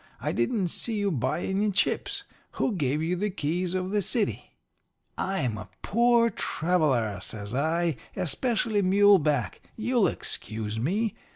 I 0.19 0.31
didn't 0.31 0.69
see 0.69 0.95
you 0.95 1.11
buy 1.11 1.41
any 1.41 1.69
chips. 1.69 2.23
Who 2.53 2.71
gave 2.71 3.03
you 3.03 3.15
the 3.15 3.29
keys 3.29 3.75
of 3.75 3.91
the 3.91 4.01
city?' 4.01 4.51
"'I'm 5.15 5.59
a 5.59 5.69
poor 5.83 6.31
traveller,' 6.31 7.19
says 7.19 7.53
I. 7.53 7.97
'Especially 8.15 8.81
mule 8.81 9.19
back. 9.19 9.61
You'll 9.75 10.07
excuse 10.07 10.79
me. 10.79 11.13